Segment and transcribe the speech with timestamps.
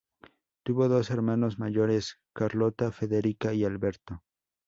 [0.63, 4.23] Tuvo dos hermanos mayores, Carlota Federica y Alberto.